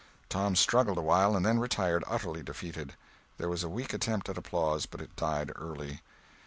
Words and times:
Tom 0.29 0.55
struggled 0.55 0.97
awhile 0.97 1.35
and 1.35 1.45
then 1.45 1.59
retired, 1.59 2.03
utterly 2.07 2.41
defeated. 2.41 2.95
There 3.37 3.49
was 3.49 3.63
a 3.63 3.69
weak 3.69 3.93
attempt 3.93 4.29
at 4.29 4.37
applause, 4.39 4.87
but 4.87 4.99
it 4.99 5.15
died 5.15 5.51
early. 5.55 6.01